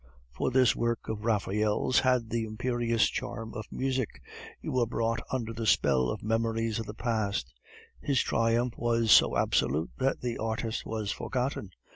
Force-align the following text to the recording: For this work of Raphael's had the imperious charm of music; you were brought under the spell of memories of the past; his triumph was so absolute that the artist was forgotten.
For 0.31 0.49
this 0.49 0.75
work 0.75 1.07
of 1.09 1.25
Raphael's 1.25 1.99
had 1.99 2.31
the 2.31 2.43
imperious 2.45 3.07
charm 3.07 3.53
of 3.53 3.71
music; 3.71 4.19
you 4.59 4.71
were 4.71 4.87
brought 4.87 5.19
under 5.31 5.53
the 5.53 5.67
spell 5.67 6.09
of 6.09 6.23
memories 6.23 6.79
of 6.79 6.87
the 6.87 6.95
past; 6.95 7.53
his 8.01 8.19
triumph 8.19 8.73
was 8.77 9.11
so 9.11 9.37
absolute 9.37 9.91
that 9.99 10.21
the 10.21 10.39
artist 10.39 10.87
was 10.87 11.11
forgotten. 11.11 11.69